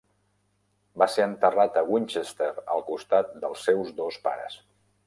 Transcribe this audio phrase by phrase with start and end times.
[1.01, 4.63] Va ser enterrat a Winchester al costat dels seus dos pares.